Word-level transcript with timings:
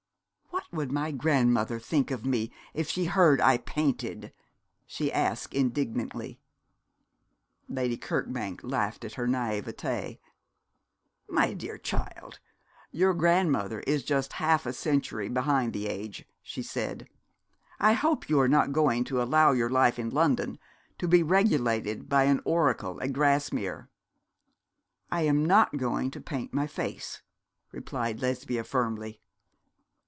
'What 0.51 0.77
would 0.87 0.91
my 0.93 1.11
grandmother 1.11 1.79
think 1.79 2.11
of 2.11 2.25
me 2.25 2.49
if 2.73 2.87
she 2.89 3.03
heard 3.05 3.41
I 3.41 3.57
painted?' 3.57 4.31
she 4.85 5.11
asked, 5.11 5.53
indignantly. 5.53 6.39
Lady 7.67 7.97
Kirkbank 7.97 8.61
laughed 8.63 9.03
at 9.03 9.15
her 9.15 9.27
naïveté. 9.27 10.19
'My 11.29 11.53
dear 11.53 11.77
child, 11.77 12.39
your 12.89 13.13
grandmother 13.13 13.81
is 13.81 14.03
just 14.03 14.33
half 14.33 14.65
a 14.65 14.71
century 14.71 15.27
behind 15.27 15.73
the 15.73 15.87
age,' 15.87 16.25
she 16.41 16.63
said. 16.63 17.09
'I 17.81 17.93
hope 17.93 18.29
you 18.29 18.39
are 18.39 18.47
not 18.47 18.71
going 18.71 19.03
to 19.05 19.21
allow 19.21 19.51
your 19.51 19.69
life 19.69 19.99
in 19.99 20.09
London 20.09 20.57
to 20.99 21.07
be 21.07 21.21
regulated 21.21 22.07
by 22.07 22.23
an 22.23 22.41
oracle 22.45 23.01
at 23.01 23.11
Grasmere?' 23.11 23.89
'I 25.11 25.21
am 25.23 25.45
not 25.45 25.75
going 25.75 26.09
to 26.11 26.21
paint 26.21 26.53
my 26.53 26.67
face,' 26.67 27.21
replied 27.73 28.21
Lesbia, 28.21 28.63
firmly. 28.63 29.19